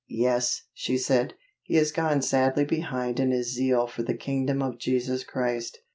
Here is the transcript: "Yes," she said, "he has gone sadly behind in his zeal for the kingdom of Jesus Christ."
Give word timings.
"Yes," 0.09 0.63
she 0.73 0.97
said, 0.97 1.35
"he 1.61 1.75
has 1.75 1.91
gone 1.91 2.23
sadly 2.23 2.65
behind 2.65 3.19
in 3.19 3.29
his 3.29 3.53
zeal 3.53 3.85
for 3.85 4.01
the 4.01 4.15
kingdom 4.17 4.59
of 4.63 4.79
Jesus 4.79 5.23
Christ." 5.23 5.77